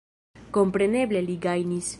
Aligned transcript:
Kompreneble 0.57 1.23
li 1.29 1.37
gajnis. 1.47 1.89